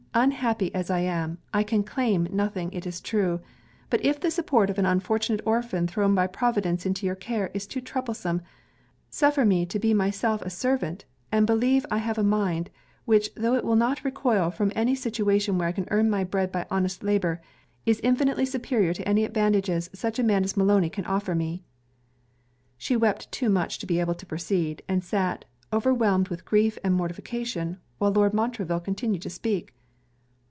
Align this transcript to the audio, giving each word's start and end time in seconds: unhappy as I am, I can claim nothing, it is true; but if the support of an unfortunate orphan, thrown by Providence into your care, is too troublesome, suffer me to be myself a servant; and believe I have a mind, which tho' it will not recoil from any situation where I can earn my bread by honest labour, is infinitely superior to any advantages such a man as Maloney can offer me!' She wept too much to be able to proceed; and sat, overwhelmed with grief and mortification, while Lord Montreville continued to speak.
unhappy 0.13 0.75
as 0.75 0.89
I 0.89 0.99
am, 0.99 1.37
I 1.53 1.63
can 1.63 1.85
claim 1.85 2.27
nothing, 2.29 2.73
it 2.73 2.85
is 2.85 2.99
true; 2.99 3.39
but 3.89 4.03
if 4.03 4.19
the 4.19 4.29
support 4.29 4.69
of 4.69 4.77
an 4.77 4.85
unfortunate 4.85 5.39
orphan, 5.45 5.87
thrown 5.87 6.13
by 6.13 6.27
Providence 6.27 6.85
into 6.85 7.05
your 7.05 7.15
care, 7.15 7.49
is 7.53 7.65
too 7.65 7.79
troublesome, 7.79 8.41
suffer 9.09 9.45
me 9.45 9.65
to 9.67 9.79
be 9.79 9.93
myself 9.93 10.41
a 10.41 10.49
servant; 10.49 11.05
and 11.31 11.47
believe 11.47 11.85
I 11.89 11.99
have 11.99 12.17
a 12.17 12.23
mind, 12.25 12.69
which 13.05 13.33
tho' 13.35 13.53
it 13.55 13.63
will 13.63 13.77
not 13.77 14.03
recoil 14.03 14.51
from 14.51 14.73
any 14.75 14.95
situation 14.95 15.57
where 15.57 15.69
I 15.69 15.71
can 15.71 15.87
earn 15.91 16.09
my 16.09 16.25
bread 16.25 16.51
by 16.51 16.65
honest 16.69 17.03
labour, 17.03 17.41
is 17.85 18.01
infinitely 18.03 18.45
superior 18.45 18.93
to 18.93 19.07
any 19.07 19.23
advantages 19.23 19.89
such 19.93 20.19
a 20.19 20.23
man 20.23 20.43
as 20.43 20.57
Maloney 20.57 20.89
can 20.89 21.05
offer 21.05 21.33
me!' 21.35 21.63
She 22.77 22.97
wept 22.97 23.31
too 23.31 23.49
much 23.49 23.79
to 23.79 23.85
be 23.87 24.01
able 24.01 24.15
to 24.15 24.25
proceed; 24.25 24.83
and 24.89 25.05
sat, 25.05 25.45
overwhelmed 25.71 26.27
with 26.27 26.43
grief 26.43 26.77
and 26.83 26.95
mortification, 26.95 27.77
while 27.97 28.11
Lord 28.11 28.33
Montreville 28.33 28.81
continued 28.81 29.21
to 29.21 29.29
speak. 29.29 29.73